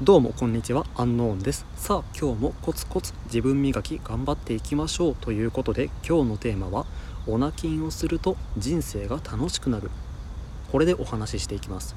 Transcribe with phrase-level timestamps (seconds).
[0.00, 1.66] どうもこんにちはアンノーンです。
[1.74, 6.86] さあ今日もコツコツ自分磨き頑張っていきましょうということで今日のテーマは
[7.26, 9.90] オナキンをすると人生が楽しくなる。
[10.70, 11.96] これでお話ししていきます。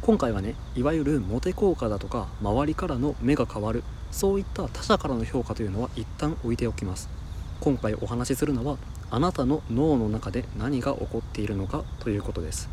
[0.00, 7.10] 今回はねいわゆるモテ効果だとか周りからの目が変わるそういった他者からの評価というのは一旦置いておきます。
[7.60, 8.78] 今回お話しするのは
[9.10, 12.70] あなたの脳の中で何が起こっているのかということです。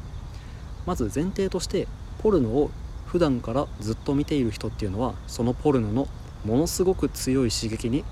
[0.86, 1.86] まず前提として
[2.20, 2.71] ポルノを
[3.14, 6.08] 普段からずっと見ている人っていうのはそのポルノの
[6.45, 8.03] ものすごく強い刺激に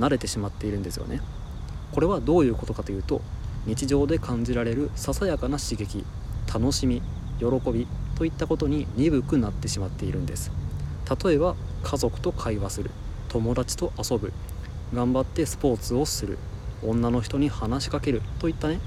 [0.00, 1.20] 慣れてしまっているんですよね。
[1.92, 3.20] これはどういうことかというと
[3.66, 6.02] 日常で感じられるささやかな刺激
[6.50, 7.02] 楽しみ
[7.38, 10.50] 喜びといったことに鈍くなってしまっているんです。
[11.22, 12.90] 例えば家族と会話する
[13.28, 14.32] 友達と遊ぶ
[14.94, 16.38] 頑張ってスポーツをする
[16.82, 18.80] 女の人に話しかけるといったね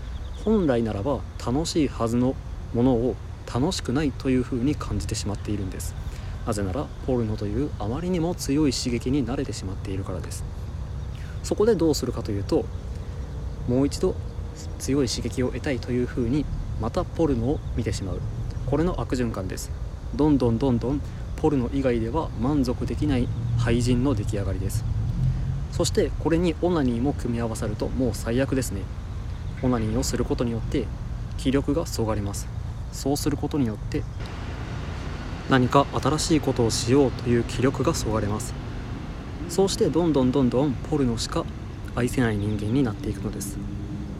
[0.43, 2.33] 本来ならば楽しいはずの
[2.73, 3.15] ものを
[3.53, 5.93] 楽しくないというふに感じてしまっているんです。
[6.45, 10.43] なぜならポルノというあまりにも強い刺激に慣れてしまっているからです。
[11.43, 12.65] そこでどうするかというと
[13.67, 14.15] もう一度
[14.79, 16.45] 強い刺激を得たいというふうに
[16.79, 18.19] またポルノを見てしまう。
[18.65, 19.71] これの悪循環です。
[20.15, 21.01] どんどんどんどん
[21.35, 24.85] ポルノ以外では満足できない廃人の出来上がりです。
[25.71, 28.81] そしてこれにオナニーも組み合わさるともう最悪ですね。
[29.61, 30.85] オナニーをすることによって
[31.37, 32.60] 気力がそがれます。
[32.91, 34.03] そうすることによって
[35.49, 38.53] 何か新しいことをしようという気力がそがれます。
[39.49, 41.43] そうしてどんどんどんどんポルノしか
[41.93, 43.57] 愛せない人間になっていくのです。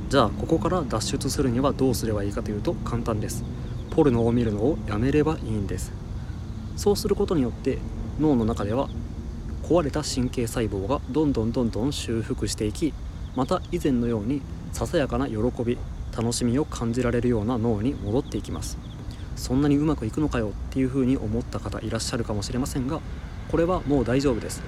[0.09, 3.45] じゃあここから脱出するにはどうすればいいかというと簡単です。
[3.91, 5.94] ポルノを見るのをやめればいいんです。
[6.75, 7.78] そうすることによって
[8.19, 8.89] 脳の中では
[9.63, 12.94] 壊れた神経細胞がどんどんどんどん修復していき
[13.35, 14.41] また以前のように
[14.73, 15.78] ささやかな喜び
[16.16, 18.78] 楽しみを感じられるような脳に戻っていきます。
[19.36, 23.00] そんなにうまくいくのかよっていうふうに思った方いらっしゃるかもしれませんが
[23.50, 24.62] これはもう大丈夫です。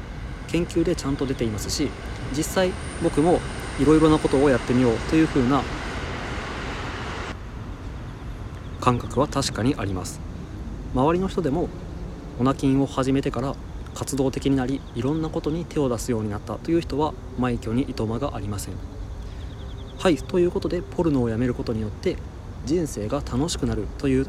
[0.47, 1.89] 研究でちゃんと出ていますし
[2.35, 2.71] 実際
[3.03, 3.39] 僕も
[3.79, 5.61] いろいろなことをやってみようというふうな
[8.79, 10.19] 感覚は確かにあります。
[10.93, 11.69] 周りの人でも
[12.39, 13.55] オナキンを始めてから
[13.93, 18.92] 活動的になりいろんなことに手を出すようになったという人は枚挙にいとまがありません。
[19.97, 22.17] はいということでポルノをやめることによって
[22.65, 24.25] 人生が楽しくなるという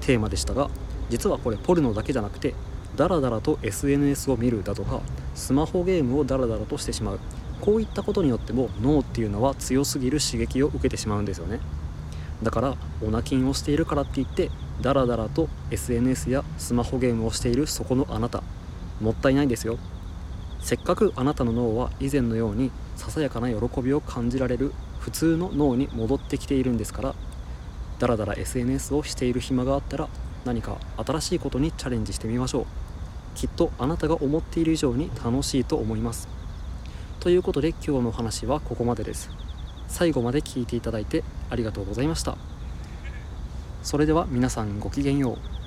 [0.00, 0.70] テーマでしたが
[1.10, 2.54] 実はこれポルノだけじゃなくて
[2.96, 5.00] ダラダラと SNS を見るだとか
[5.34, 7.20] スマホゲームをダラダラとしてしまう
[7.60, 11.60] こういったことによっても脳っていうのは強すぎる刺激を受けてしまうんですよね。
[12.42, 14.50] だからオナキンをしているからって言って
[14.80, 18.44] ダラダラと SNS やスマホゲームをしているそこのあなた
[19.00, 19.78] もったいないですよ。
[20.60, 24.72] せっかくあなたの脳は以前のようにささやかな喜びを感じられる
[25.08, 27.14] 普通の脳に戻ってきているんですから
[27.98, 30.06] だらだら SNS をしている暇があったら
[30.44, 32.66] 何か新しいことにチャレンジしてみましょう。
[33.34, 36.28] きっとあなたが思っている以上に楽しいと思います。
[37.20, 39.30] ということで今日のお話はここまでです。
[39.88, 42.36] 最後まで聞いていただいてありがとうございました。
[43.82, 45.57] それでは皆さんごきげんよう。